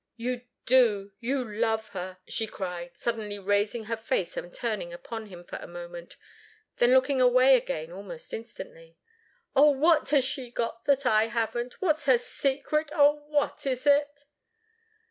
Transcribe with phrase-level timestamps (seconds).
[0.17, 1.11] You do!
[1.19, 5.67] You love her!" she cried, suddenly raising her face and turning upon him for a
[5.67, 6.17] moment,
[6.77, 8.97] then looking away again almost instantly.
[9.55, 11.79] "Oh, what has she got that I haven't?
[11.83, 14.25] What's her secret oh, what is it?"